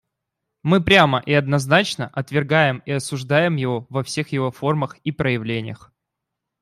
[0.63, 5.93] Мы прямо и однозначно отвергаем и осуждаем его во всех его формах и проявлениях.